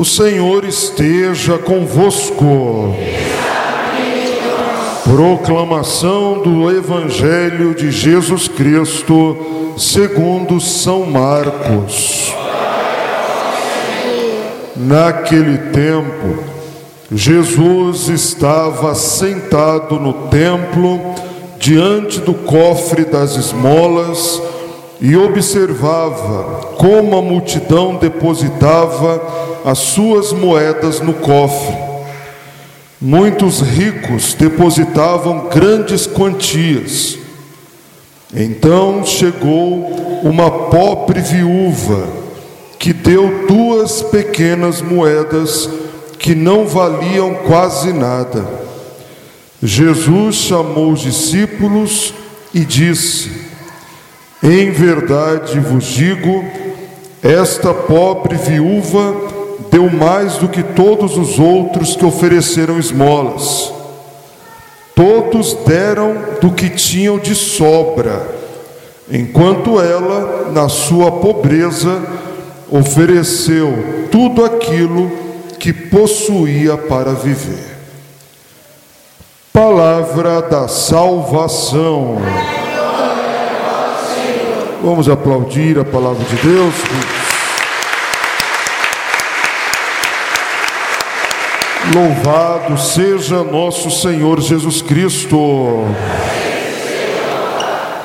O 0.00 0.04
Senhor 0.06 0.64
esteja 0.64 1.58
convosco. 1.58 2.96
Proclamação 5.04 6.40
do 6.40 6.70
Evangelho 6.70 7.74
de 7.74 7.90
Jesus 7.90 8.48
Cristo, 8.48 9.36
segundo 9.76 10.58
São 10.58 11.04
Marcos. 11.04 12.34
Naquele 14.74 15.58
tempo, 15.70 16.44
Jesus 17.12 18.08
estava 18.08 18.94
sentado 18.94 20.00
no 20.00 20.14
templo, 20.30 21.14
diante 21.58 22.20
do 22.20 22.32
cofre 22.32 23.04
das 23.04 23.36
esmolas, 23.36 24.40
e 25.00 25.16
observava 25.16 26.74
como 26.76 27.16
a 27.16 27.22
multidão 27.22 27.96
depositava 27.96 29.60
as 29.64 29.78
suas 29.78 30.32
moedas 30.32 31.00
no 31.00 31.14
cofre. 31.14 31.76
Muitos 33.00 33.60
ricos 33.60 34.34
depositavam 34.34 35.48
grandes 35.48 36.06
quantias. 36.06 37.18
Então 38.34 39.04
chegou 39.04 40.20
uma 40.22 40.50
pobre 40.50 41.20
viúva 41.20 42.06
que 42.78 42.92
deu 42.92 43.46
duas 43.48 44.02
pequenas 44.02 44.82
moedas 44.82 45.68
que 46.18 46.34
não 46.34 46.66
valiam 46.66 47.34
quase 47.46 47.92
nada. 47.92 48.46
Jesus 49.62 50.36
chamou 50.36 50.92
os 50.92 51.00
discípulos 51.00 52.12
e 52.52 52.60
disse: 52.60 53.39
Em 54.42 54.70
verdade 54.70 55.60
vos 55.60 55.84
digo, 55.84 56.44
esta 57.22 57.74
pobre 57.74 58.36
viúva 58.36 59.14
deu 59.70 59.90
mais 59.90 60.38
do 60.38 60.48
que 60.48 60.62
todos 60.62 61.18
os 61.18 61.38
outros 61.38 61.94
que 61.94 62.04
ofereceram 62.04 62.78
esmolas. 62.78 63.72
Todos 64.94 65.54
deram 65.66 66.16
do 66.40 66.52
que 66.52 66.70
tinham 66.70 67.18
de 67.18 67.34
sobra, 67.34 68.26
enquanto 69.10 69.80
ela, 69.80 70.50
na 70.52 70.68
sua 70.68 71.12
pobreza, 71.12 72.02
ofereceu 72.70 74.08
tudo 74.10 74.44
aquilo 74.44 75.10
que 75.58 75.72
possuía 75.72 76.76
para 76.76 77.12
viver. 77.12 77.76
Palavra 79.52 80.40
da 80.40 80.68
salvação. 80.68 82.16
Vamos 84.82 85.10
aplaudir 85.10 85.78
a 85.78 85.84
palavra 85.84 86.24
de 86.24 86.36
Deus. 86.36 86.74
Louvado 91.94 92.78
seja 92.78 93.44
nosso 93.44 93.90
Senhor 93.90 94.40
Jesus 94.40 94.80
Cristo. 94.80 95.84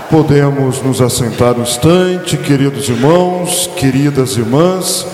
Podemos 0.10 0.82
nos 0.82 1.00
assentar 1.00 1.58
um 1.58 1.62
instante, 1.62 2.36
queridos 2.36 2.90
irmãos, 2.90 3.70
queridas 3.78 4.36
irmãs. 4.36 5.08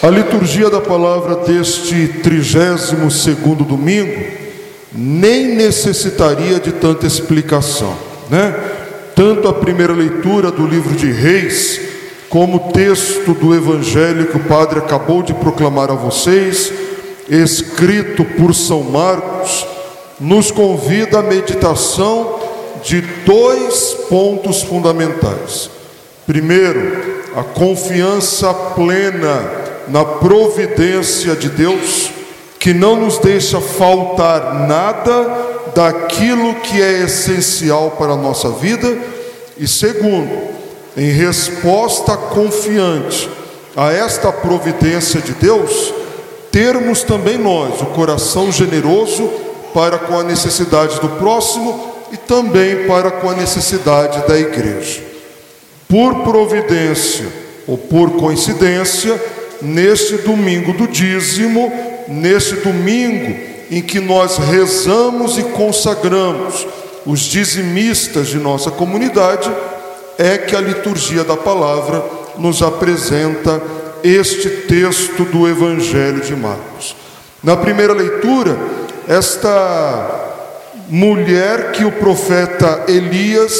A 0.00 0.08
liturgia 0.08 0.70
da 0.70 0.80
palavra 0.80 1.34
deste 1.34 2.06
trigésimo 2.22 3.10
segundo 3.10 3.64
domingo 3.64 4.22
nem 4.92 5.56
necessitaria 5.56 6.60
de 6.60 6.70
tanta 6.70 7.08
explicação, 7.08 7.96
né? 8.30 8.69
Tanto 9.20 9.48
a 9.48 9.52
primeira 9.52 9.92
leitura 9.92 10.50
do 10.50 10.66
livro 10.66 10.96
de 10.96 11.12
Reis, 11.12 11.78
como 12.30 12.56
o 12.56 12.72
texto 12.72 13.34
do 13.34 13.54
evangelho 13.54 14.28
que 14.28 14.38
o 14.38 14.44
padre 14.44 14.78
acabou 14.78 15.22
de 15.22 15.34
proclamar 15.34 15.90
a 15.90 15.94
vocês, 15.94 16.72
escrito 17.28 18.24
por 18.24 18.54
São 18.54 18.82
Marcos, 18.82 19.66
nos 20.18 20.50
convida 20.50 21.18
à 21.18 21.22
meditação 21.22 22.40
de 22.82 23.02
dois 23.26 23.94
pontos 24.08 24.62
fundamentais. 24.62 25.68
Primeiro, 26.26 27.20
a 27.36 27.42
confiança 27.42 28.54
plena 28.54 29.52
na 29.88 30.02
providência 30.02 31.36
de 31.36 31.50
Deus, 31.50 32.10
que 32.60 32.74
não 32.74 32.94
nos 32.94 33.16
deixa 33.16 33.58
faltar 33.58 34.68
nada 34.68 35.48
daquilo 35.74 36.56
que 36.56 36.80
é 36.80 37.04
essencial 37.04 37.92
para 37.92 38.12
a 38.12 38.16
nossa 38.16 38.50
vida. 38.50 38.98
E 39.56 39.66
segundo, 39.66 40.30
em 40.94 41.10
resposta 41.10 42.16
confiante 42.18 43.30
a 43.74 43.90
esta 43.90 44.30
providência 44.30 45.22
de 45.22 45.32
Deus, 45.32 45.94
termos 46.52 47.02
também 47.02 47.38
nós 47.38 47.80
o 47.80 47.86
coração 47.86 48.52
generoso 48.52 49.26
para 49.72 49.98
com 49.98 50.18
a 50.18 50.24
necessidade 50.24 51.00
do 51.00 51.08
próximo 51.08 51.94
e 52.12 52.16
também 52.18 52.86
para 52.86 53.10
com 53.10 53.30
a 53.30 53.34
necessidade 53.34 54.26
da 54.28 54.38
igreja. 54.38 55.00
Por 55.88 56.16
providência 56.24 57.26
ou 57.66 57.78
por 57.78 58.10
coincidência, 58.12 59.18
neste 59.62 60.18
domingo 60.18 60.72
do 60.72 60.86
dízimo, 60.86 61.72
neste 62.08 62.56
domingo 62.56 63.36
em 63.70 63.80
que 63.80 64.00
nós 64.00 64.38
rezamos 64.38 65.38
e 65.38 65.42
consagramos 65.44 66.66
os 67.06 67.20
dizimistas 67.20 68.28
de 68.28 68.38
nossa 68.38 68.70
comunidade, 68.70 69.50
é 70.18 70.36
que 70.36 70.54
a 70.54 70.60
liturgia 70.60 71.24
da 71.24 71.36
palavra 71.36 72.04
nos 72.36 72.62
apresenta 72.62 73.62
este 74.02 74.48
texto 74.48 75.24
do 75.24 75.48
Evangelho 75.48 76.20
de 76.20 76.34
Marcos. 76.34 76.96
Na 77.42 77.56
primeira 77.56 77.92
leitura, 77.92 78.56
esta 79.08 80.30
mulher 80.88 81.72
que 81.72 81.84
o 81.84 81.92
profeta 81.92 82.84
Elias 82.88 83.52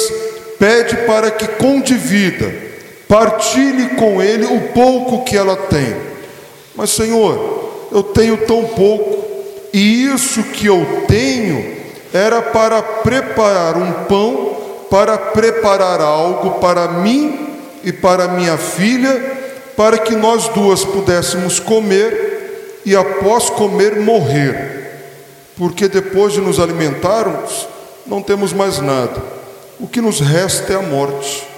pede 0.58 0.96
para 1.06 1.30
que 1.30 1.46
condivida, 1.46 2.52
partilhe 3.10 3.96
com 3.96 4.22
ele 4.22 4.46
o 4.46 4.68
pouco 4.68 5.24
que 5.24 5.36
ela 5.36 5.56
tem. 5.56 5.96
Mas, 6.76 6.90
Senhor, 6.90 7.88
eu 7.90 8.04
tenho 8.04 8.36
tão 8.46 8.66
pouco, 8.66 9.24
e 9.72 10.04
isso 10.04 10.44
que 10.44 10.66
eu 10.66 11.04
tenho 11.08 11.76
era 12.12 12.40
para 12.40 12.80
preparar 12.80 13.76
um 13.76 14.04
pão, 14.04 14.56
para 14.88 15.18
preparar 15.18 16.00
algo 16.00 16.60
para 16.60 16.86
mim 16.86 17.48
e 17.82 17.92
para 17.92 18.28
minha 18.28 18.56
filha, 18.56 19.38
para 19.76 19.98
que 19.98 20.14
nós 20.14 20.46
duas 20.48 20.84
pudéssemos 20.84 21.58
comer 21.58 22.80
e 22.86 22.94
após 22.94 23.50
comer 23.50 23.98
morrer. 23.98 25.00
Porque 25.56 25.88
depois 25.88 26.32
de 26.32 26.40
nos 26.40 26.60
alimentarmos, 26.60 27.66
não 28.06 28.22
temos 28.22 28.52
mais 28.52 28.78
nada. 28.78 29.20
O 29.80 29.88
que 29.88 30.00
nos 30.00 30.20
resta 30.20 30.74
é 30.74 30.76
a 30.76 30.82
morte. 30.82 31.49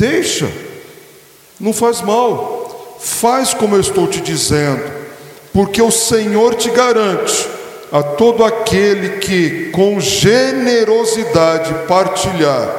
Deixa, 0.00 0.50
não 1.60 1.74
faz 1.74 2.00
mal, 2.00 2.96
faz 2.98 3.52
como 3.52 3.76
eu 3.76 3.80
estou 3.82 4.06
te 4.06 4.18
dizendo, 4.18 4.82
porque 5.52 5.82
o 5.82 5.90
Senhor 5.90 6.54
te 6.54 6.70
garante 6.70 7.46
a 7.92 8.02
todo 8.02 8.42
aquele 8.42 9.18
que 9.18 9.70
com 9.72 10.00
generosidade 10.00 11.86
partilhar, 11.86 12.74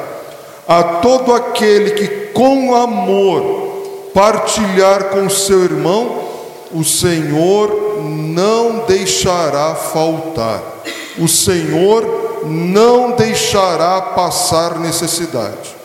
a 0.66 0.82
todo 0.82 1.32
aquele 1.32 1.92
que 1.92 2.08
com 2.32 2.74
amor 2.74 4.10
partilhar 4.12 5.10
com 5.10 5.30
seu 5.30 5.62
irmão, 5.62 6.28
o 6.72 6.82
Senhor 6.82 8.00
não 8.02 8.84
deixará 8.84 9.76
faltar, 9.76 10.60
o 11.16 11.28
Senhor 11.28 12.42
não 12.48 13.12
deixará 13.12 14.00
passar 14.00 14.80
necessidade. 14.80 15.81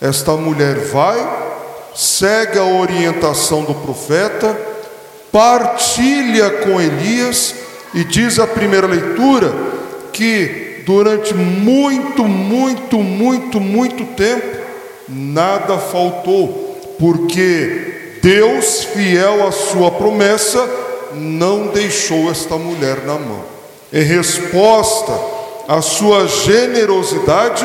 Esta 0.00 0.32
mulher 0.32 0.76
vai, 0.76 1.18
segue 1.94 2.58
a 2.58 2.64
orientação 2.64 3.62
do 3.62 3.74
profeta, 3.74 4.56
partilha 5.30 6.50
com 6.50 6.80
Elias 6.80 7.54
e 7.92 8.04
diz 8.04 8.38
a 8.38 8.46
primeira 8.46 8.86
leitura 8.86 9.52
que 10.12 10.82
durante 10.86 11.34
muito, 11.34 12.24
muito, 12.24 12.98
muito, 12.98 13.60
muito 13.60 14.04
tempo 14.14 14.58
nada 15.08 15.76
faltou, 15.78 16.78
porque 16.98 18.18
Deus, 18.22 18.84
fiel 18.84 19.46
à 19.46 19.52
sua 19.52 19.90
promessa, 19.90 20.68
não 21.14 21.68
deixou 21.68 22.30
esta 22.30 22.56
mulher 22.56 22.98
na 23.04 23.14
mão. 23.14 23.44
Em 23.92 24.02
resposta 24.02 25.12
à 25.66 25.82
sua 25.82 26.26
generosidade, 26.28 27.64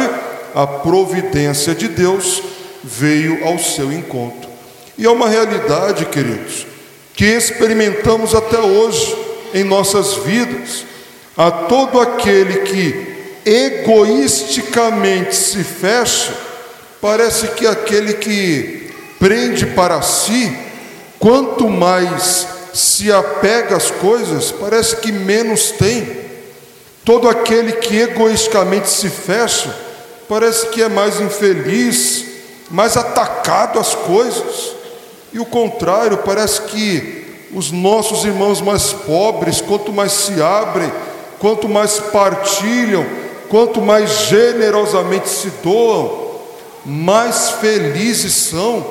a 0.55 0.65
providência 0.65 1.75
de 1.75 1.89
Deus 1.89 2.41
veio 2.81 3.45
ao 3.45 3.59
seu 3.59 3.91
encontro. 3.91 4.49
E 4.97 5.05
é 5.05 5.09
uma 5.09 5.27
realidade, 5.27 6.05
queridos, 6.05 6.65
que 7.13 7.25
experimentamos 7.25 8.33
até 8.33 8.59
hoje 8.59 9.13
em 9.53 9.65
nossas 9.65 10.13
vidas. 10.13 10.85
A 11.35 11.51
todo 11.51 11.99
aquele 11.99 12.59
que 12.59 13.15
egoisticamente 13.45 15.35
se 15.35 15.61
fecha, 15.61 16.33
parece 17.01 17.49
que 17.49 17.67
aquele 17.67 18.13
que 18.13 18.93
prende 19.19 19.65
para 19.65 20.01
si, 20.01 20.57
quanto 21.19 21.67
mais 21.69 22.47
se 22.73 23.11
apega 23.11 23.75
às 23.75 23.91
coisas, 23.91 24.53
parece 24.53 24.95
que 24.97 25.11
menos 25.11 25.71
tem. 25.71 26.23
Todo 27.03 27.27
aquele 27.27 27.73
que 27.73 27.97
egoisticamente 27.97 28.89
se 28.89 29.09
fecha, 29.09 29.84
parece 30.27 30.67
que 30.67 30.81
é 30.81 30.89
mais 30.89 31.19
infeliz, 31.19 32.25
mais 32.69 32.97
atacado 32.97 33.79
às 33.79 33.93
coisas. 33.93 34.73
E 35.31 35.39
o 35.39 35.45
contrário, 35.45 36.17
parece 36.17 36.61
que 36.63 37.25
os 37.53 37.71
nossos 37.71 38.25
irmãos 38.25 38.61
mais 38.61 38.91
pobres, 38.91 39.61
quanto 39.61 39.91
mais 39.91 40.11
se 40.11 40.41
abrem, 40.41 40.91
quanto 41.39 41.69
mais 41.69 41.99
partilham, 41.99 43.05
quanto 43.49 43.81
mais 43.81 44.27
generosamente 44.27 45.29
se 45.29 45.51
doam, 45.63 46.25
mais 46.85 47.51
felizes 47.51 48.33
são, 48.33 48.85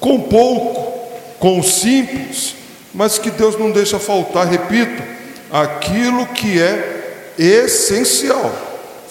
com 0.00 0.20
pouco, 0.20 0.92
com 1.38 1.62
simples, 1.62 2.54
mas 2.94 3.18
que 3.18 3.30
Deus 3.30 3.58
não 3.58 3.70
deixa 3.70 3.98
faltar, 3.98 4.46
repito, 4.46 5.02
aquilo 5.50 6.26
que 6.26 6.60
é 6.60 7.34
essencial, 7.38 8.50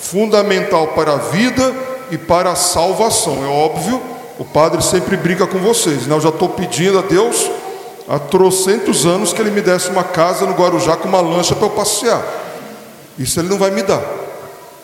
fundamental 0.06 0.90
para 0.90 1.14
a 1.14 1.18
vida 1.18 1.74
e 2.12 2.18
para 2.18 2.52
a 2.52 2.56
salvação. 2.56 3.44
É 3.44 3.48
óbvio, 3.48 4.02
o 4.38 4.46
padre 4.46 4.84
sempre 4.84 5.18
brinca 5.18 5.48
com 5.48 5.60
vocês, 5.60 6.06
né? 6.06 6.16
Eu 6.16 6.22
já 6.22 6.30
estou 6.30 6.50
pedindo 6.50 7.00
a 7.00 7.02
Deus 7.02 7.50
há 8.08 8.20
trocentos 8.20 9.06
anos 9.06 9.34
que 9.34 9.42
ele 9.42 9.52
me 9.52 9.62
desse 9.62 9.90
uma 9.90 10.04
casa 10.04 10.46
no 10.46 10.54
Guarujá 10.54 10.96
com 10.96 11.08
uma 11.08 11.22
lancha 11.22 11.56
para 11.56 11.66
eu 11.66 11.72
passear. 11.72 12.24
Isso 13.18 13.40
ele 13.40 13.50
não 13.50 13.58
vai 13.58 13.72
me 13.72 13.82
dar. 13.82 14.04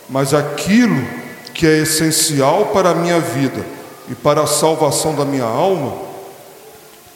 Mas 0.10 0.34
aquilo 0.34 1.02
que 1.54 1.68
é 1.68 1.80
essencial 1.80 2.68
para 2.68 2.90
a 2.90 2.96
minha 2.96 3.20
vida 3.20 3.64
e 4.10 4.16
para 4.16 4.42
a 4.42 4.48
salvação 4.48 5.14
da 5.14 5.24
minha 5.24 5.44
alma, 5.44 5.94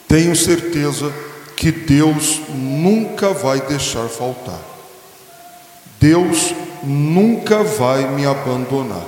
tenho 0.06 0.36
certeza 0.36 1.12
que 1.56 1.72
Deus 1.72 2.40
nunca 2.50 3.30
vai 3.30 3.60
deixar 3.60 4.06
faltar. 4.08 4.60
Deus 5.98 6.54
nunca 6.82 7.62
vai 7.62 8.08
me 8.08 8.26
abandonar, 8.26 9.04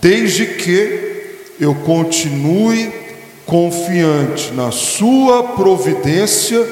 desde 0.00 0.46
que 0.46 1.12
eu 1.60 1.74
continue 1.74 2.92
confiante 3.46 4.52
na 4.52 4.70
Sua 4.70 5.42
providência 5.42 6.64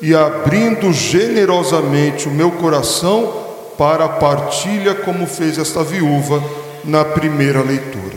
e 0.00 0.14
abrindo 0.14 0.92
generosamente 0.92 2.28
o 2.28 2.30
meu 2.30 2.50
coração 2.52 3.46
para 3.76 4.04
a 4.04 4.08
partilha, 4.08 4.94
como 4.94 5.26
fez 5.26 5.58
esta 5.58 5.82
viúva 5.82 6.42
na 6.84 7.04
primeira 7.04 7.62
leitura. 7.62 8.16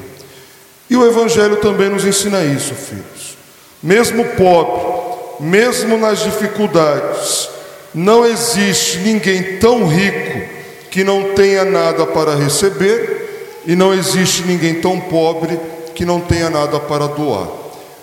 E 0.90 0.96
o 0.98 1.06
Evangelho 1.06 1.58
também 1.58 1.90
nos 1.90 2.06
ensina 2.06 2.44
isso, 2.44 2.74
filhos. 2.74 3.38
Mesmo 3.82 4.26
pobre, 4.36 5.02
mesmo 5.40 5.98
nas 5.98 6.20
dificuldades, 6.20 7.50
não 7.94 8.26
existe 8.26 9.00
ninguém 9.00 9.58
tão 9.58 9.88
rico 9.88 10.61
que 10.92 11.06
não 11.06 11.34
tenha 11.34 11.64
nada 11.64 12.06
para 12.06 12.36
receber, 12.36 13.62
e 13.66 13.76
não 13.76 13.94
existe 13.94 14.44
ninguém 14.44 14.76
tão 14.76 15.00
pobre 15.00 15.58
que 15.96 16.04
não 16.04 16.20
tenha 16.20 16.50
nada 16.50 16.80
para 16.80 17.08
doar. 17.08 17.48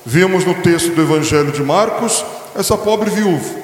Vemos 0.07 0.45
no 0.45 0.55
texto 0.55 0.93
do 0.93 1.03
Evangelho 1.03 1.53
de 1.53 1.63
Marcos 1.63 2.25
essa 2.57 2.79
pobre 2.79 3.11
viúva, 3.11 3.55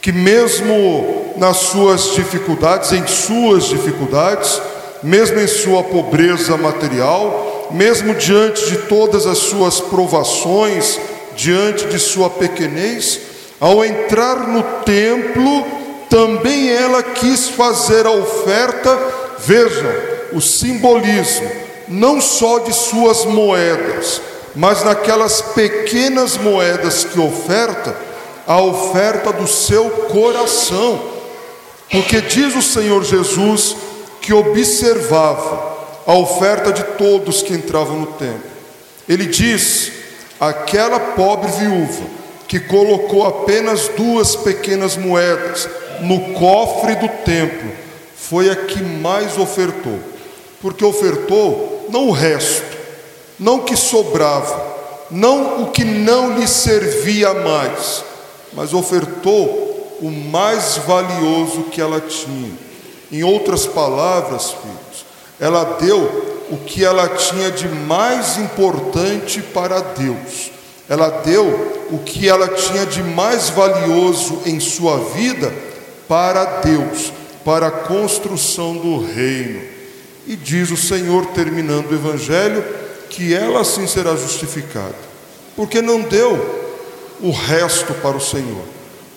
que 0.00 0.10
mesmo 0.10 1.34
nas 1.36 1.58
suas 1.58 2.14
dificuldades, 2.14 2.92
em 2.92 3.06
suas 3.06 3.64
dificuldades, 3.64 4.60
mesmo 5.02 5.38
em 5.38 5.46
sua 5.46 5.82
pobreza 5.84 6.56
material, 6.56 7.68
mesmo 7.70 8.14
diante 8.14 8.66
de 8.70 8.78
todas 8.78 9.26
as 9.26 9.38
suas 9.38 9.78
provações, 9.78 10.98
diante 11.36 11.86
de 11.86 11.98
sua 11.98 12.30
pequenez, 12.30 13.20
ao 13.60 13.84
entrar 13.84 14.48
no 14.48 14.62
templo, 14.84 15.77
também 16.08 16.70
ela 16.70 17.02
quis 17.02 17.48
fazer 17.48 18.06
a 18.06 18.10
oferta, 18.10 18.98
vejam, 19.38 19.90
o 20.32 20.40
simbolismo, 20.40 21.50
não 21.86 22.20
só 22.20 22.58
de 22.60 22.72
suas 22.72 23.24
moedas, 23.24 24.20
mas 24.54 24.84
naquelas 24.84 25.40
pequenas 25.40 26.36
moedas 26.36 27.04
que 27.04 27.20
oferta, 27.20 27.96
a 28.46 28.60
oferta 28.60 29.32
do 29.32 29.46
seu 29.46 29.88
coração. 29.90 31.00
Porque 31.90 32.20
diz 32.20 32.54
o 32.54 32.62
Senhor 32.62 33.02
Jesus 33.04 33.76
que 34.20 34.32
observava 34.32 35.78
a 36.06 36.14
oferta 36.14 36.72
de 36.72 36.82
todos 36.82 37.42
que 37.42 37.54
entravam 37.54 38.00
no 38.00 38.06
templo. 38.06 38.50
Ele 39.08 39.26
diz: 39.26 39.92
aquela 40.40 40.98
pobre 40.98 41.50
viúva 41.52 42.18
que 42.46 42.58
colocou 42.60 43.26
apenas 43.26 43.88
duas 43.88 44.34
pequenas 44.34 44.96
moedas 44.96 45.68
no 46.02 46.34
cofre 46.34 46.94
do 46.96 47.08
templo 47.24 47.70
foi 48.16 48.50
a 48.50 48.56
que 48.56 48.82
mais 48.82 49.38
ofertou, 49.38 49.98
porque 50.60 50.84
ofertou 50.84 51.86
não 51.88 52.08
o 52.08 52.12
resto, 52.12 52.76
não 53.38 53.58
o 53.58 53.62
que 53.62 53.76
sobrava, 53.76 54.76
não 55.10 55.62
o 55.62 55.70
que 55.70 55.84
não 55.84 56.38
lhe 56.38 56.46
servia 56.46 57.32
mais, 57.32 58.04
mas 58.52 58.74
ofertou 58.74 59.96
o 60.00 60.10
mais 60.10 60.76
valioso 60.78 61.64
que 61.64 61.80
ela 61.80 62.00
tinha. 62.00 62.52
Em 63.10 63.24
outras 63.24 63.66
palavras, 63.66 64.50
filhos, 64.50 65.06
ela 65.40 65.64
deu 65.80 66.46
o 66.50 66.58
que 66.58 66.84
ela 66.84 67.08
tinha 67.08 67.50
de 67.50 67.68
mais 67.68 68.36
importante 68.36 69.40
para 69.40 69.80
Deus. 69.80 70.50
Ela 70.88 71.08
deu 71.08 71.86
o 71.90 71.98
que 71.98 72.28
ela 72.28 72.48
tinha 72.48 72.84
de 72.84 73.02
mais 73.02 73.48
valioso 73.50 74.42
em 74.44 74.60
sua 74.60 74.98
vida 74.98 75.67
para 76.08 76.44
Deus, 76.62 77.12
para 77.44 77.68
a 77.68 77.70
construção 77.70 78.74
do 78.76 79.04
reino. 79.04 79.60
E 80.26 80.34
diz 80.34 80.70
o 80.70 80.76
Senhor, 80.76 81.26
terminando 81.26 81.90
o 81.90 81.94
Evangelho, 81.94 82.64
que 83.08 83.34
ela 83.34 83.60
assim 83.60 83.86
será 83.86 84.14
justificada, 84.16 84.94
porque 85.56 85.80
não 85.80 86.00
deu 86.00 86.66
o 87.20 87.30
resto 87.30 87.94
para 87.94 88.16
o 88.16 88.20
Senhor, 88.20 88.62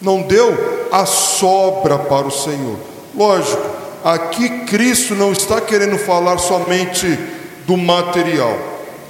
não 0.02 0.22
deu 0.22 0.88
a 0.92 1.06
sobra 1.06 2.00
para 2.00 2.28
o 2.28 2.32
Senhor. 2.32 2.78
Lógico, 3.16 3.62
aqui 4.04 4.66
Cristo 4.66 5.14
não 5.14 5.32
está 5.32 5.60
querendo 5.60 5.98
falar 5.98 6.38
somente 6.38 7.20
do 7.68 7.78
material, 7.78 8.58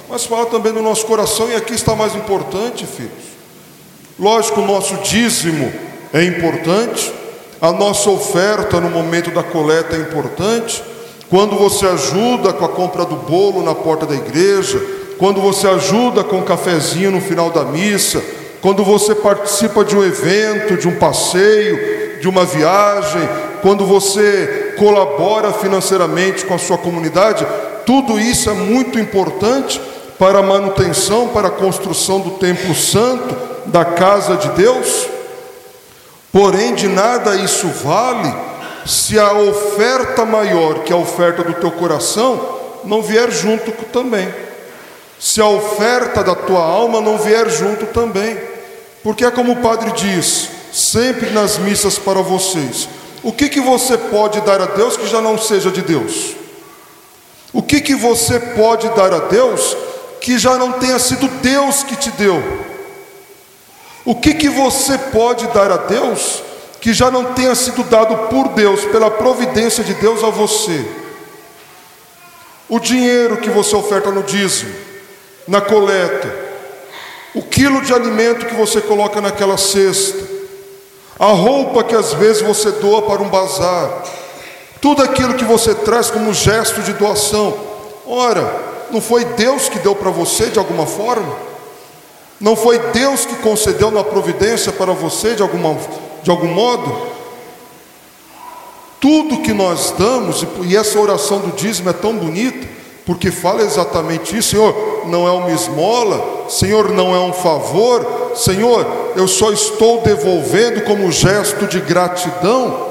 mas 0.08 0.24
fala 0.24 0.46
também 0.46 0.72
do 0.72 0.82
nosso 0.82 1.06
coração, 1.06 1.48
e 1.48 1.54
aqui 1.54 1.72
está 1.72 1.94
mais 1.94 2.14
importante, 2.14 2.84
filhos. 2.84 3.32
Lógico, 4.18 4.60
o 4.60 4.66
nosso 4.66 4.96
dízimo 4.96 5.72
é 6.12 6.22
importante, 6.24 7.10
a 7.62 7.70
nossa 7.70 8.10
oferta 8.10 8.80
no 8.80 8.90
momento 8.90 9.30
da 9.30 9.44
coleta 9.44 9.94
é 9.94 10.00
importante, 10.00 10.82
quando 11.30 11.54
você 11.54 11.86
ajuda 11.86 12.52
com 12.52 12.64
a 12.64 12.68
compra 12.68 13.04
do 13.04 13.14
bolo 13.14 13.62
na 13.62 13.72
porta 13.72 14.04
da 14.04 14.16
igreja, 14.16 14.82
quando 15.16 15.40
você 15.40 15.68
ajuda 15.68 16.24
com 16.24 16.38
um 16.38 16.44
cafezinho 16.44 17.12
no 17.12 17.20
final 17.20 17.50
da 17.50 17.64
missa, 17.64 18.20
quando 18.60 18.82
você 18.82 19.14
participa 19.14 19.84
de 19.84 19.96
um 19.96 20.02
evento, 20.02 20.76
de 20.76 20.88
um 20.88 20.98
passeio, 20.98 22.18
de 22.20 22.28
uma 22.28 22.44
viagem, 22.44 23.28
quando 23.62 23.86
você 23.86 24.74
colabora 24.76 25.52
financeiramente 25.52 26.44
com 26.44 26.54
a 26.54 26.58
sua 26.58 26.78
comunidade, 26.78 27.46
tudo 27.86 28.18
isso 28.18 28.50
é 28.50 28.54
muito 28.54 28.98
importante 28.98 29.80
para 30.18 30.40
a 30.40 30.42
manutenção, 30.42 31.28
para 31.28 31.46
a 31.46 31.52
construção 31.52 32.18
do 32.18 32.30
templo 32.30 32.74
santo, 32.74 33.36
da 33.66 33.84
casa 33.84 34.36
de 34.36 34.48
Deus. 34.50 35.11
Porém, 36.32 36.74
de 36.74 36.88
nada 36.88 37.36
isso 37.36 37.68
vale 37.68 38.34
se 38.86 39.18
a 39.18 39.32
oferta 39.34 40.24
maior, 40.24 40.80
que 40.80 40.92
é 40.92 40.96
a 40.96 40.98
oferta 40.98 41.44
do 41.44 41.54
teu 41.54 41.70
coração, 41.70 42.58
não 42.84 43.02
vier 43.02 43.30
junto 43.30 43.70
também. 43.92 44.32
Se 45.20 45.40
a 45.40 45.46
oferta 45.46 46.24
da 46.24 46.34
tua 46.34 46.64
alma 46.64 47.00
não 47.00 47.18
vier 47.18 47.48
junto 47.50 47.86
também. 47.86 48.36
Porque 49.02 49.24
é 49.24 49.30
como 49.30 49.52
o 49.52 49.56
padre 49.56 49.92
diz, 49.92 50.48
sempre 50.72 51.30
nas 51.30 51.58
missas 51.58 51.98
para 51.98 52.22
vocês: 52.22 52.88
o 53.22 53.32
que, 53.32 53.48
que 53.48 53.60
você 53.60 53.98
pode 53.98 54.40
dar 54.40 54.60
a 54.60 54.66
Deus 54.66 54.96
que 54.96 55.06
já 55.06 55.20
não 55.20 55.36
seja 55.36 55.70
de 55.70 55.82
Deus? 55.82 56.34
O 57.52 57.62
que, 57.62 57.80
que 57.80 57.94
você 57.94 58.40
pode 58.40 58.88
dar 58.90 59.12
a 59.12 59.18
Deus 59.18 59.76
que 60.20 60.38
já 60.38 60.56
não 60.56 60.72
tenha 60.72 60.98
sido 60.98 61.28
Deus 61.42 61.82
que 61.82 61.94
te 61.96 62.10
deu? 62.12 62.42
O 64.04 64.16
que, 64.16 64.34
que 64.34 64.48
você 64.48 64.98
pode 64.98 65.46
dar 65.48 65.70
a 65.70 65.76
Deus 65.76 66.42
que 66.80 66.92
já 66.92 67.10
não 67.10 67.32
tenha 67.34 67.54
sido 67.54 67.84
dado 67.84 68.28
por 68.28 68.48
Deus, 68.48 68.84
pela 68.86 69.10
providência 69.10 69.84
de 69.84 69.94
Deus 69.94 70.24
a 70.24 70.30
você? 70.30 70.84
O 72.68 72.80
dinheiro 72.80 73.36
que 73.36 73.50
você 73.50 73.76
oferta 73.76 74.10
no 74.10 74.22
dízimo, 74.22 74.74
na 75.46 75.60
coleta, 75.60 76.34
o 77.34 77.42
quilo 77.42 77.80
de 77.82 77.94
alimento 77.94 78.46
que 78.46 78.54
você 78.54 78.80
coloca 78.80 79.20
naquela 79.20 79.56
cesta, 79.56 80.18
a 81.18 81.26
roupa 81.26 81.84
que 81.84 81.94
às 81.94 82.12
vezes 82.14 82.42
você 82.42 82.72
doa 82.72 83.02
para 83.02 83.22
um 83.22 83.28
bazar, 83.28 84.02
tudo 84.80 85.02
aquilo 85.02 85.34
que 85.34 85.44
você 85.44 85.74
traz 85.74 86.10
como 86.10 86.34
gesto 86.34 86.82
de 86.82 86.92
doação. 86.94 87.56
Ora, 88.04 88.52
não 88.90 89.00
foi 89.00 89.24
Deus 89.24 89.68
que 89.68 89.78
deu 89.78 89.94
para 89.94 90.10
você 90.10 90.46
de 90.46 90.58
alguma 90.58 90.86
forma? 90.86 91.51
Não 92.42 92.56
foi 92.56 92.76
Deus 92.90 93.24
que 93.24 93.36
concedeu 93.36 93.92
na 93.92 94.02
providência 94.02 94.72
para 94.72 94.92
você 94.92 95.36
de, 95.36 95.42
alguma, 95.42 95.78
de 96.24 96.28
algum 96.28 96.48
modo? 96.48 97.12
Tudo 99.00 99.42
que 99.42 99.52
nós 99.52 99.94
damos, 99.96 100.44
e 100.64 100.76
essa 100.76 100.98
oração 100.98 101.38
do 101.38 101.52
dízimo 101.52 101.88
é 101.88 101.92
tão 101.92 102.16
bonita, 102.16 102.66
porque 103.06 103.30
fala 103.30 103.62
exatamente 103.62 104.36
isso, 104.36 104.50
Senhor, 104.50 105.04
não 105.06 105.26
é 105.26 105.30
uma 105.30 105.52
esmola, 105.52 106.48
Senhor, 106.48 106.90
não 106.90 107.14
é 107.14 107.20
um 107.20 107.32
favor, 107.32 108.32
Senhor, 108.34 108.86
eu 109.14 109.28
só 109.28 109.52
estou 109.52 110.00
devolvendo 110.00 110.82
como 110.82 111.12
gesto 111.12 111.68
de 111.68 111.78
gratidão, 111.78 112.88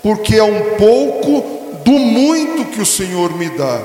porque 0.00 0.36
é 0.36 0.44
um 0.44 0.76
pouco 0.76 1.44
do 1.84 1.92
muito 1.92 2.66
que 2.66 2.80
o 2.80 2.86
Senhor 2.86 3.36
me 3.36 3.48
dá, 3.50 3.80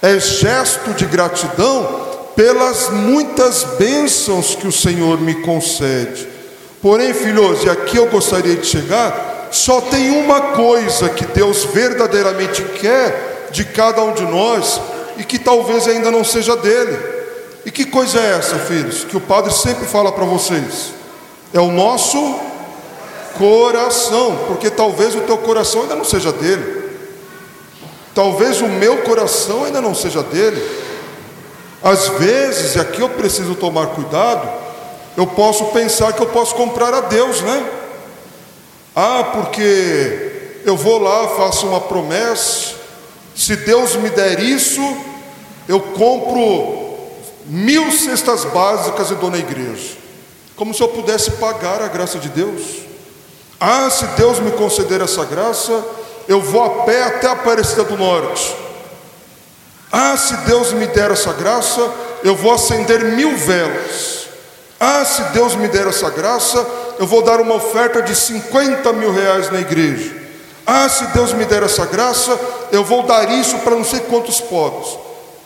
é 0.00 0.18
gesto 0.18 0.94
de 0.94 1.04
gratidão 1.04 2.11
pelas 2.34 2.88
muitas 2.90 3.64
bênçãos 3.78 4.54
que 4.54 4.66
o 4.66 4.72
Senhor 4.72 5.20
me 5.20 5.36
concede. 5.36 6.28
Porém, 6.80 7.14
filhos, 7.14 7.62
e 7.64 7.70
aqui 7.70 7.96
eu 7.96 8.06
gostaria 8.06 8.56
de 8.56 8.66
chegar, 8.66 9.48
só 9.52 9.80
tem 9.80 10.10
uma 10.10 10.40
coisa 10.52 11.08
que 11.10 11.26
Deus 11.26 11.64
verdadeiramente 11.64 12.62
quer 12.80 13.48
de 13.52 13.64
cada 13.64 14.02
um 14.02 14.14
de 14.14 14.24
nós 14.24 14.80
e 15.18 15.24
que 15.24 15.38
talvez 15.38 15.86
ainda 15.86 16.10
não 16.10 16.24
seja 16.24 16.56
dele. 16.56 16.98
E 17.64 17.70
que 17.70 17.84
coisa 17.84 18.18
é 18.18 18.38
essa, 18.38 18.56
filhos? 18.56 19.04
Que 19.04 19.16
o 19.16 19.20
Padre 19.20 19.52
sempre 19.52 19.86
fala 19.86 20.10
para 20.10 20.24
vocês: 20.24 20.92
é 21.52 21.60
o 21.60 21.70
nosso 21.70 22.40
coração, 23.38 24.38
porque 24.48 24.70
talvez 24.70 25.14
o 25.14 25.20
teu 25.20 25.38
coração 25.38 25.82
ainda 25.82 25.94
não 25.94 26.04
seja 26.04 26.32
dele, 26.32 26.90
talvez 28.14 28.60
o 28.60 28.66
meu 28.66 28.98
coração 28.98 29.64
ainda 29.64 29.80
não 29.80 29.94
seja 29.94 30.22
dele. 30.22 30.81
Às 31.82 32.08
vezes, 32.08 32.76
e 32.76 32.80
aqui 32.80 33.00
eu 33.00 33.08
preciso 33.08 33.54
tomar 33.54 33.88
cuidado, 33.88 34.48
eu 35.16 35.26
posso 35.26 35.66
pensar 35.66 36.12
que 36.12 36.22
eu 36.22 36.26
posso 36.26 36.54
comprar 36.54 36.94
a 36.94 37.00
Deus, 37.00 37.40
né? 37.40 37.66
Ah, 38.94 39.24
porque 39.32 40.60
eu 40.64 40.76
vou 40.76 40.98
lá, 40.98 41.28
faço 41.28 41.66
uma 41.66 41.80
promessa, 41.80 42.74
se 43.34 43.56
Deus 43.56 43.96
me 43.96 44.10
der 44.10 44.40
isso, 44.40 44.80
eu 45.68 45.80
compro 45.80 46.82
mil 47.46 47.90
cestas 47.90 48.44
básicas 48.44 49.10
e 49.10 49.14
dou 49.14 49.30
na 49.30 49.38
igreja, 49.38 49.96
como 50.54 50.72
se 50.72 50.82
eu 50.82 50.88
pudesse 50.88 51.32
pagar 51.32 51.82
a 51.82 51.88
graça 51.88 52.18
de 52.18 52.28
Deus. 52.28 52.62
Ah, 53.58 53.88
se 53.90 54.04
Deus 54.16 54.38
me 54.40 54.50
conceder 54.52 55.00
essa 55.00 55.24
graça, 55.24 55.84
eu 56.28 56.40
vou 56.40 56.62
a 56.64 56.84
pé 56.84 57.02
até 57.04 57.28
a 57.28 57.32
Aparecida 57.32 57.84
do 57.84 57.96
Norte. 57.96 58.54
Ah, 59.92 60.16
se 60.16 60.34
Deus 60.38 60.72
me 60.72 60.86
der 60.86 61.10
essa 61.10 61.34
graça, 61.34 61.92
eu 62.24 62.34
vou 62.34 62.54
acender 62.54 63.04
mil 63.04 63.36
velas. 63.36 64.26
Ah, 64.80 65.04
se 65.04 65.22
Deus 65.34 65.54
me 65.54 65.68
der 65.68 65.86
essa 65.86 66.08
graça, 66.08 66.66
eu 66.98 67.06
vou 67.06 67.20
dar 67.20 67.38
uma 67.40 67.56
oferta 67.56 68.00
de 68.00 68.16
50 68.16 68.90
mil 68.94 69.12
reais 69.12 69.50
na 69.52 69.60
igreja. 69.60 70.10
Ah, 70.66 70.88
se 70.88 71.06
Deus 71.08 71.34
me 71.34 71.44
der 71.44 71.62
essa 71.62 71.84
graça, 71.84 72.38
eu 72.72 72.82
vou 72.82 73.02
dar 73.02 73.30
isso 73.32 73.58
para 73.58 73.76
não 73.76 73.84
sei 73.84 74.00
quantos 74.00 74.40
pobres. 74.40 74.96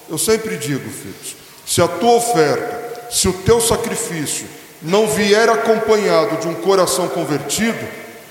Eu 0.09 0.17
sempre 0.17 0.57
digo, 0.57 0.89
filhos, 0.89 1.35
se 1.67 1.83
a 1.83 1.89
tua 1.89 2.13
oferta, 2.13 3.09
se 3.11 3.29
o 3.29 3.33
teu 3.33 3.61
sacrifício 3.61 4.47
não 4.81 5.09
vier 5.09 5.49
acompanhado 5.49 6.37
de 6.37 6.47
um 6.47 6.55
coração 6.55 7.09
convertido, 7.09 7.85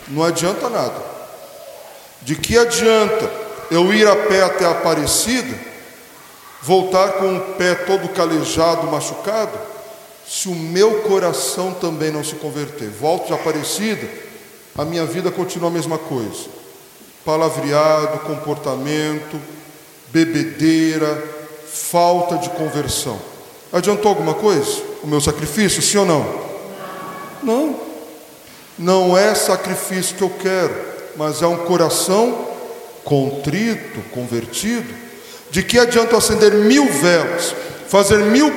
não 0.07 0.23
adianta 0.23 0.69
nada. 0.69 1.03
De 2.21 2.35
que 2.35 2.57
adianta 2.57 3.29
eu 3.69 3.93
ir 3.93 4.07
a 4.07 4.15
pé 4.15 4.43
até 4.43 4.63
a 4.63 4.71
Aparecida 4.71 5.74
voltar 6.65 7.13
com 7.13 7.37
o 7.37 7.39
pé 7.53 7.75
todo 7.75 8.09
calejado, 8.09 8.87
machucado, 8.87 9.55
se 10.27 10.49
o 10.49 10.55
meu 10.55 11.01
coração 11.01 11.71
também 11.71 12.11
não 12.11 12.23
se 12.23 12.33
converter. 12.35 12.89
Volto 12.89 13.27
de 13.27 13.33
Aparecida, 13.33 14.09
a 14.75 14.83
minha 14.83 15.05
vida 15.05 15.29
continua 15.29 15.69
a 15.69 15.71
mesma 15.71 15.99
coisa. 15.99 16.49
Palavreado, 17.23 18.17
comportamento, 18.19 19.39
bebedeira, 20.07 21.23
falta 21.71 22.37
de 22.37 22.49
conversão. 22.49 23.21
Adiantou 23.71 24.09
alguma 24.09 24.33
coisa? 24.33 24.81
O 25.03 25.07
meu 25.07 25.21
sacrifício, 25.21 25.83
sim 25.83 25.99
ou 25.99 26.05
não? 26.05 26.45
Não. 27.43 27.79
Não 28.77 29.15
é 29.15 29.35
sacrifício 29.35 30.15
que 30.15 30.23
eu 30.23 30.31
quero, 30.31 30.73
mas 31.15 31.43
é 31.43 31.47
um 31.47 31.57
coração 31.57 32.47
contrito, 33.03 34.01
convertido 34.11 35.04
de 35.49 35.63
que 35.63 35.79
adianta 35.79 36.13
eu 36.13 36.17
acender 36.17 36.53
mil 36.53 36.91
velas, 36.91 37.55
fazer 37.87 38.17
mil 38.17 38.51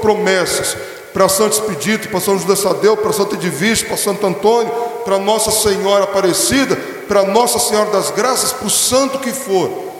promessas 0.00 0.76
para 1.12 1.28
Santo 1.28 1.52
Expedito, 1.54 2.08
para 2.08 2.20
São 2.20 2.38
José 2.38 2.56
Sadeu, 2.56 2.96
para 2.96 3.12
Santo 3.12 3.34
Ediviste, 3.34 3.86
para 3.86 3.96
Santo 3.96 4.26
Antônio, 4.26 4.72
para 5.04 5.18
Nossa 5.18 5.50
Senhora 5.50 6.04
Aparecida, 6.04 6.76
para 7.08 7.24
Nossa 7.24 7.58
Senhora 7.58 7.90
das 7.90 8.10
Graças, 8.10 8.52
para 8.52 8.66
o 8.66 8.70
santo 8.70 9.18
que 9.18 9.32
for. 9.32 9.90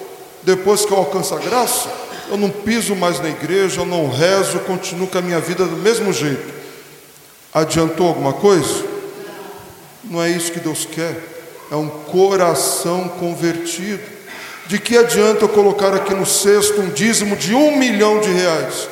Depois 0.42 0.84
que 0.84 0.92
eu 0.92 0.96
alcanço 0.96 1.34
a 1.34 1.38
graça, 1.38 1.88
eu 2.30 2.36
não 2.36 2.48
piso 2.48 2.94
mais 2.94 3.20
na 3.20 3.28
igreja, 3.28 3.80
eu 3.80 3.86
não 3.86 4.08
rezo, 4.08 4.60
continuo 4.60 5.08
com 5.08 5.18
a 5.18 5.22
minha 5.22 5.40
vida 5.40 5.64
do 5.64 5.76
mesmo 5.76 6.12
jeito. 6.12 6.54
Adiantou 7.52 8.06
alguma 8.06 8.32
coisa? 8.32 8.84
Não 10.04 10.22
é 10.22 10.30
isso 10.30 10.52
que 10.52 10.60
Deus 10.60 10.86
quer, 10.86 11.16
é 11.70 11.74
um 11.74 11.88
coração 11.88 13.08
convertido. 13.08 14.19
De 14.70 14.78
que 14.78 14.96
adianta 14.96 15.46
eu 15.46 15.48
colocar 15.48 15.92
aqui 15.92 16.14
no 16.14 16.24
cesto 16.24 16.80
um 16.80 16.90
dízimo 16.90 17.34
de 17.34 17.52
um 17.52 17.76
milhão 17.76 18.20
de 18.20 18.30
reais, 18.30 18.88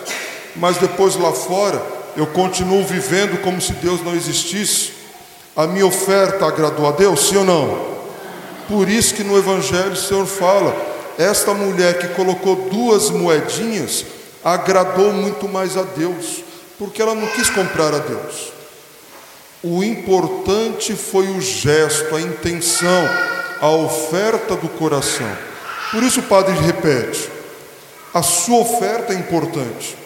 mas 0.57 0.77
depois 0.77 1.15
lá 1.15 1.33
fora 1.33 1.81
eu 2.17 2.27
continuo 2.27 2.85
vivendo 2.85 3.41
como 3.43 3.61
se 3.61 3.75
Deus 3.75 4.03
não 4.03 4.13
existisse? 4.13 4.91
A 5.55 5.69
minha 5.69 5.87
oferta 5.87 6.47
agradou 6.47 6.89
a 6.89 6.91
Deus, 6.91 7.29
sim 7.29 7.37
ou 7.37 7.45
não? 7.45 7.79
Por 8.67 8.89
isso 8.89 9.15
que 9.15 9.23
no 9.23 9.39
Evangelho 9.39 9.93
o 9.93 9.97
Senhor 9.97 10.27
fala: 10.27 10.75
esta 11.17 11.55
mulher 11.55 12.01
que 12.01 12.09
colocou 12.09 12.57
duas 12.69 13.11
moedinhas 13.11 14.05
agradou 14.45 15.13
muito 15.13 15.49
mais 15.49 15.77
a 15.77 15.85
Deus, 15.85 16.43
porque 16.77 17.01
ela 17.01 17.15
não 17.15 17.29
quis 17.29 17.51
comprar 17.51 17.95
a 17.95 17.99
Deus. 17.99 18.53
O 19.63 19.85
importante 19.85 20.97
foi 20.97 21.29
o 21.29 21.41
gesto, 21.41 22.17
a 22.17 22.21
intenção, 22.21 23.09
a 23.61 23.71
oferta 23.71 24.57
do 24.57 24.69
coração. 24.71 25.47
Por 25.91 26.03
isso 26.03 26.21
o 26.21 26.25
padre 26.25 26.55
repete: 26.55 27.31
a 28.13 28.23
sua 28.23 28.59
oferta 28.59 29.13
é 29.13 29.17
importante, 29.17 29.97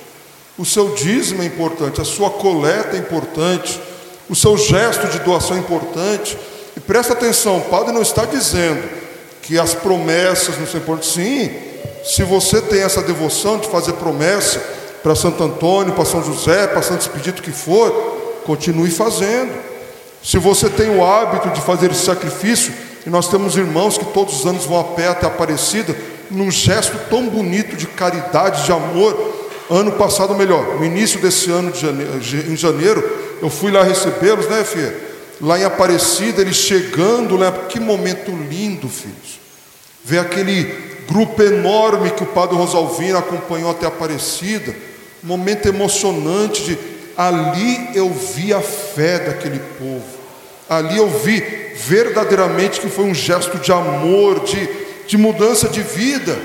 o 0.59 0.65
seu 0.65 0.95
dízimo 0.95 1.43
é 1.43 1.47
importante, 1.47 2.01
a 2.01 2.05
sua 2.05 2.31
coleta 2.31 2.97
é 2.97 2.99
importante, 2.99 3.81
o 4.29 4.35
seu 4.35 4.57
gesto 4.57 5.07
de 5.09 5.19
doação 5.21 5.57
é 5.57 5.61
importante. 5.61 6.39
E 6.77 6.81
presta 6.81 7.13
atenção, 7.13 7.59
o 7.59 7.63
padre 7.63 7.93
não 7.93 8.03
está 8.03 8.25
dizendo 8.25 8.83
que 9.43 9.59
as 9.59 9.75
promessas 9.75 10.59
não 10.59 10.67
são 10.67 10.81
importantes. 10.81 11.13
Sim, 11.13 11.51
se 12.05 12.23
você 12.23 12.61
tem 12.61 12.83
essa 12.83 13.03
devoção 13.03 13.59
de 13.59 13.69
fazer 13.69 13.93
promessa 13.95 14.59
para 15.03 15.15
Santo 15.15 15.43
Antônio, 15.43 15.93
para 15.95 16.05
São 16.05 16.23
José, 16.23 16.67
para 16.67 16.83
Santo 16.83 17.01
Expedito 17.01 17.43
que 17.43 17.51
for, 17.51 17.91
continue 18.45 18.91
fazendo. 18.91 19.53
Se 20.23 20.39
você 20.39 20.69
tem 20.69 20.97
o 20.97 21.05
hábito 21.05 21.51
de 21.51 21.61
fazer 21.61 21.91
esse 21.91 22.05
sacrifício, 22.05 22.73
e 23.07 23.11
nós 23.11 23.29
temos 23.29 23.57
irmãos 23.57 23.99
que 23.99 24.05
todos 24.07 24.41
os 24.41 24.47
anos 24.47 24.65
vão 24.65 24.79
a 24.79 24.85
pé 24.85 25.09
até 25.09 25.27
Aparecida, 25.27 25.97
num 26.31 26.51
gesto 26.51 26.97
tão 27.11 27.29
bonito 27.29 27.77
de 27.77 27.87
caridade, 27.87 28.65
de 28.65 28.73
amor. 28.73 29.41
Ano 29.69 29.93
passado, 29.93 30.35
melhor, 30.35 30.79
no 30.79 30.85
início 30.85 31.21
desse 31.21 31.51
ano, 31.51 31.71
de 31.73 31.81
janeiro, 31.81 32.13
em 32.49 32.57
janeiro, 32.57 33.21
eu 33.41 33.51
fui 33.51 33.71
lá 33.71 33.83
recebê-los, 33.83 34.47
né, 34.47 34.63
filha? 34.65 34.95
Lá 35.41 35.59
em 35.59 35.65
Aparecida, 35.65 36.43
eles 36.43 36.57
chegando, 36.57 37.37
né? 37.37 37.53
Que 37.69 37.81
momento 37.81 38.31
lindo, 38.31 38.89
filhos. 38.89 39.41
Ver 40.05 40.19
aquele 40.19 40.65
grupo 41.09 41.43
enorme 41.43 42.11
que 42.11 42.23
o 42.23 42.27
Padre 42.27 42.57
Rosalvino 42.57 43.19
acompanhou 43.19 43.71
até 43.71 43.87
Aparecida, 43.87 44.75
momento 45.23 45.67
emocionante 45.67 46.63
de 46.63 46.79
ali 47.17 47.91
eu 47.95 48.11
vi 48.11 48.53
a 48.53 48.61
fé 48.61 49.19
daquele 49.19 49.61
povo. 49.79 50.22
Ali 50.77 50.97
eu 50.97 51.09
vi 51.09 51.41
verdadeiramente 51.75 52.81
que 52.81 52.89
foi 52.89 53.05
um 53.05 53.15
gesto 53.15 53.59
de 53.59 53.71
amor, 53.71 54.41
de, 54.41 54.69
de 55.07 55.19
mudança 55.19 55.69
de 55.69 55.83
vida, 55.83 56.39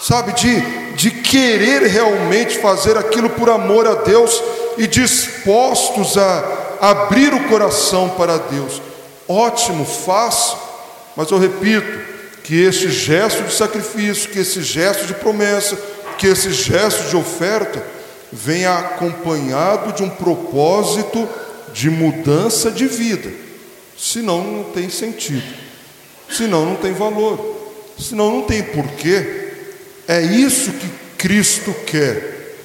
sabe, 0.00 0.32
de, 0.32 0.60
de 0.94 1.10
querer 1.10 1.82
realmente 1.82 2.58
fazer 2.58 2.96
aquilo 2.96 3.28
por 3.30 3.50
amor 3.50 3.86
a 3.86 3.94
Deus 3.96 4.42
e 4.78 4.86
dispostos 4.86 6.16
a 6.16 6.78
abrir 6.80 7.34
o 7.34 7.48
coração 7.48 8.08
para 8.10 8.38
Deus. 8.38 8.80
Ótimo, 9.28 9.84
faço, 9.84 10.56
mas 11.14 11.30
eu 11.30 11.38
repito, 11.38 12.00
que 12.42 12.62
esse 12.62 12.88
gesto 12.90 13.42
de 13.42 13.52
sacrifício, 13.52 14.30
que 14.30 14.38
esse 14.38 14.62
gesto 14.62 15.04
de 15.04 15.14
promessa, 15.14 15.78
que 16.16 16.26
esse 16.26 16.50
gesto 16.52 17.08
de 17.10 17.16
oferta 17.16 17.82
venha 18.32 18.78
acompanhado 18.78 19.92
de 19.92 20.02
um 20.02 20.08
propósito 20.08 21.28
de 21.72 21.90
mudança 21.90 22.70
de 22.70 22.86
vida. 22.86 23.49
Senão 24.00 24.42
não 24.42 24.64
tem 24.72 24.88
sentido. 24.88 25.54
Senão 26.30 26.64
não 26.64 26.76
tem 26.76 26.94
valor. 26.94 27.38
Senão 27.98 28.36
não 28.36 28.42
tem 28.42 28.62
porquê. 28.62 29.52
É 30.08 30.22
isso 30.22 30.72
que 30.72 30.88
Cristo 31.18 31.74
quer. 31.84 32.56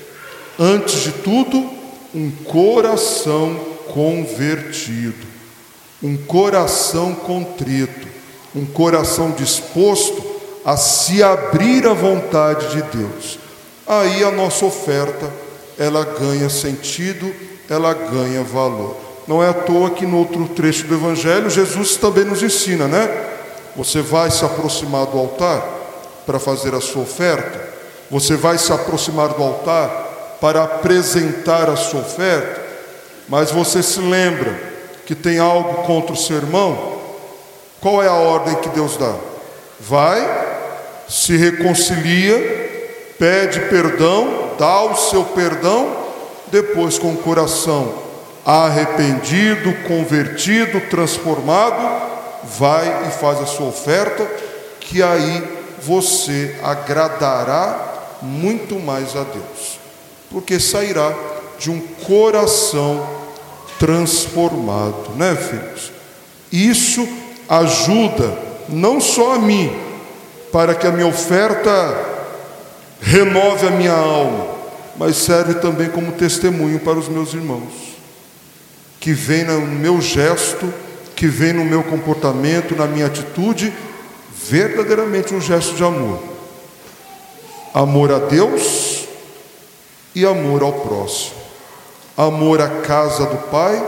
Antes 0.58 1.04
de 1.04 1.12
tudo, 1.12 1.70
um 2.14 2.32
coração 2.32 3.54
convertido, 3.94 5.28
um 6.02 6.16
coração 6.16 7.14
contrito, 7.14 8.08
um 8.56 8.66
coração 8.66 9.32
disposto 9.32 10.24
a 10.64 10.78
se 10.78 11.22
abrir 11.22 11.86
à 11.86 11.94
vontade 11.94 12.70
de 12.70 12.98
Deus. 12.98 13.38
Aí 13.86 14.24
a 14.24 14.32
nossa 14.32 14.66
oferta, 14.66 15.30
ela 15.78 16.06
ganha 16.06 16.50
sentido, 16.50 17.36
ela 17.70 17.94
ganha 17.94 18.42
valor. 18.42 19.06
Não 19.28 19.44
é 19.44 19.50
à 19.50 19.54
toa 19.54 19.90
que 19.90 20.06
no 20.06 20.20
outro 20.20 20.48
trecho 20.50 20.86
do 20.86 20.94
Evangelho, 20.94 21.50
Jesus 21.50 21.98
também 21.98 22.26
nos 22.26 22.44
ensina, 22.44 22.88
né? 22.88 23.10
Você 23.76 24.02
vai 24.02 24.30
se 24.30 24.46
aproximar 24.46 25.08
do 25.08 25.18
altar 25.18 25.64
para 26.26 26.40
fazer 26.40 26.74
a 26.76 26.82
sua 26.82 27.02
oferta, 27.02 27.74
você 28.10 28.36
vai 28.36 28.58
se 28.58 28.72
aproximar 28.72 29.30
do 29.30 29.44
altar 29.44 30.38
para 30.40 30.64
apresentar 30.64 31.70
a 31.70 31.76
sua 31.76 32.02
oferta, 32.02 32.62
mas 33.28 33.52
você 33.52 33.82
se 33.82 34.00
lembra 34.00 34.58
que 35.06 35.16
tem 35.16 35.40
algo 35.40 35.84
contra 35.84 36.14
o 36.14 36.18
seu 36.18 36.38
irmão, 36.38 37.00
qual 37.82 38.02
é 38.02 38.08
a 38.08 38.14
ordem 38.14 38.56
que 38.56 38.70
Deus 38.70 38.96
dá? 38.96 39.14
Vai, 39.80 40.22
se 41.08 41.36
reconcilia, 41.36 43.14
pede 43.18 43.60
perdão, 43.62 44.52
dá 44.58 44.84
o 44.84 44.96
seu 44.96 45.24
perdão, 45.24 46.06
depois 46.52 46.98
com 47.00 47.12
o 47.12 47.18
coração 47.18 48.05
arrependido, 48.46 49.74
convertido, 49.88 50.80
transformado, 50.90 52.14
vai 52.44 53.08
e 53.08 53.12
faz 53.12 53.40
a 53.42 53.46
sua 53.46 53.68
oferta, 53.68 54.26
que 54.80 55.02
aí 55.02 55.44
você 55.82 56.56
agradará 56.64 58.18
muito 58.22 58.80
mais 58.80 59.16
a 59.16 59.24
Deus 59.24 59.86
porque 60.36 60.60
sairá 60.60 61.16
de 61.58 61.72
um 61.72 61.80
coração 61.80 63.08
transformado, 63.80 65.12
né, 65.16 65.34
filhos? 65.34 65.94
Isso 66.52 67.08
ajuda 67.48 68.38
não 68.68 69.00
só 69.00 69.36
a 69.36 69.40
mim, 69.40 69.74
para 70.52 70.76
que 70.76 70.88
a 70.88 70.92
minha 70.92 71.08
oferta 71.08 71.72
renove 73.00 73.68
a 73.68 73.72
minha 73.72 73.94
alma, 73.94 74.48
mas 74.98 75.16
serve 75.16 75.56
também 75.56 75.90
como 75.90 76.12
testemunho 76.12 76.80
para 76.82 77.00
os 77.00 77.08
meus 77.08 77.34
irmãos, 77.34 77.95
que 79.06 79.14
vem 79.14 79.44
no 79.44 79.62
meu 79.62 80.02
gesto, 80.02 80.74
que 81.16 81.28
vem 81.28 81.54
no 81.54 81.64
meu 81.64 81.84
comportamento, 81.84 82.76
na 82.76 82.88
minha 82.88 83.06
atitude, 83.06 83.72
verdadeiramente 84.36 85.32
um 85.32 85.40
gesto 85.40 85.76
de 85.76 85.84
amor. 85.84 86.18
Amor 87.72 88.12
a 88.12 88.18
Deus 88.18 89.06
e 90.16 90.26
amor 90.26 90.64
ao 90.64 90.74
próximo. 90.74 91.36
Amor 92.18 92.60
à 92.60 92.68
casa 92.82 93.28
do 93.28 93.38
Pai 93.52 93.80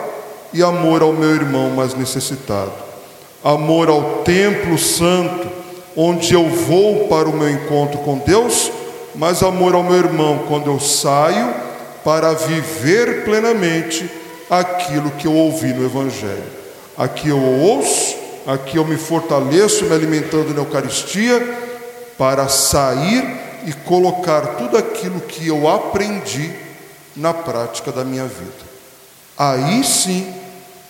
e 0.54 0.62
amor 0.62 1.02
ao 1.02 1.14
meu 1.14 1.32
irmão 1.32 1.72
mais 1.72 1.96
necessitado. 1.96 2.74
Amor 3.44 3.90
ao 3.90 4.22
templo 4.22 4.78
santo, 4.78 5.50
onde 5.96 6.36
eu 6.36 6.48
vou 6.48 7.08
para 7.08 7.28
o 7.28 7.36
meu 7.36 7.50
encontro 7.50 7.98
com 8.02 8.20
Deus, 8.20 8.72
mas 9.16 9.42
amor 9.42 9.74
ao 9.74 9.82
meu 9.82 9.98
irmão 9.98 10.44
quando 10.48 10.70
eu 10.70 10.80
saio 10.80 11.56
para 12.04 12.34
viver 12.34 13.26
plenamente 13.26 14.27
aquilo 14.50 15.12
que 15.12 15.28
eu 15.28 15.34
ouvi 15.34 15.74
no 15.74 15.86
Evangelho. 15.86 16.58
Aqui 16.98 17.30
eu 17.30 17.40
ouço, 17.40 18.16
aqui 18.46 18.78
eu 18.78 18.86
me 18.86 18.98
fortaleço 18.98 19.86
me 19.86 19.94
alimentando 19.94 20.54
na 20.54 20.62
Eucaristia, 20.62 21.66
para 22.18 22.48
sair 22.48 23.24
e 23.66 23.74
colocar 23.74 24.56
tudo 24.56 24.78
aquilo 24.78 25.20
que 25.22 25.48
eu 25.48 25.68
aprendi 25.70 26.52
na 27.16 27.34
prática 27.34 27.92
da 27.92 28.04
minha 28.04 28.26
vida. 28.26 28.68
Aí 29.38 29.84
sim 29.84 30.34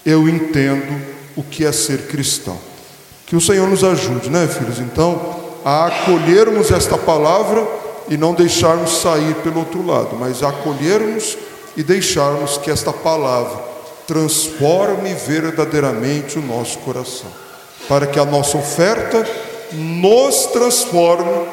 eu 0.06 0.30
entendo 0.30 1.02
o 1.36 1.44
que 1.44 1.66
é 1.66 1.72
ser 1.72 2.08
cristão. 2.08 2.58
Que 3.26 3.36
o 3.36 3.42
Senhor 3.42 3.68
nos 3.68 3.84
ajude, 3.84 4.30
né, 4.30 4.48
filhos? 4.48 4.80
Então, 4.80 5.36
a 5.66 5.88
acolhermos 5.88 6.72
esta 6.72 6.98
palavra 6.98 7.68
e 8.08 8.16
não 8.16 8.34
deixarmos 8.34 9.02
sair 9.02 9.36
pelo 9.44 9.60
outro 9.60 9.86
lado, 9.86 10.16
mas 10.18 10.42
acolhermos 10.42 11.38
e 11.78 11.84
deixarmos 11.84 12.58
que 12.58 12.72
esta 12.72 12.92
palavra 12.92 13.64
transforme 14.08 15.14
verdadeiramente 15.14 16.40
o 16.40 16.42
nosso 16.42 16.80
coração, 16.80 17.32
para 17.88 18.08
que 18.08 18.20
a 18.20 18.26
nossa 18.26 18.58
oferta 18.58 19.26
nos 19.72 20.48
transforme 20.48 21.48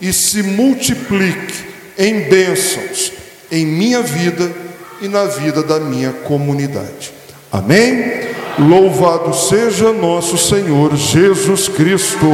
e 0.00 0.12
se 0.12 0.42
multiplique 0.42 1.66
em 1.98 2.28
bênçãos 2.28 3.12
em 3.50 3.64
minha 3.64 4.02
vida 4.02 4.50
e 5.00 5.08
na 5.08 5.24
vida 5.24 5.62
da 5.62 5.78
minha 5.80 6.12
comunidade. 6.12 7.12
Amém? 7.50 8.26
Louvado 8.58 9.34
seja 9.34 9.92
nosso 9.92 10.36
Senhor 10.38 10.96
Jesus 10.96 11.68
Cristo. 11.68 12.26